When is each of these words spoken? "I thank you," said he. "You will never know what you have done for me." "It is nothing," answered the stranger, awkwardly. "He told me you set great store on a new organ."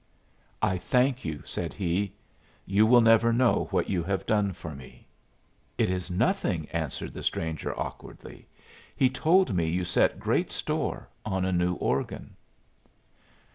"I 0.63 0.79
thank 0.79 1.23
you," 1.23 1.43
said 1.45 1.75
he. 1.75 2.11
"You 2.65 2.87
will 2.87 3.01
never 3.01 3.31
know 3.31 3.67
what 3.69 3.87
you 3.87 4.01
have 4.01 4.25
done 4.25 4.51
for 4.51 4.73
me." 4.73 5.05
"It 5.77 5.91
is 5.91 6.09
nothing," 6.09 6.67
answered 6.69 7.13
the 7.13 7.21
stranger, 7.21 7.79
awkwardly. 7.79 8.47
"He 8.95 9.11
told 9.11 9.53
me 9.53 9.67
you 9.69 9.83
set 9.83 10.19
great 10.19 10.51
store 10.51 11.07
on 11.23 11.45
a 11.45 11.51
new 11.51 11.75
organ." 11.75 12.35